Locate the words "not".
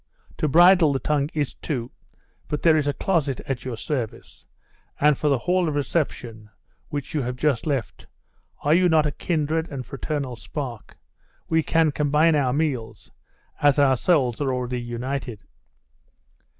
8.89-9.05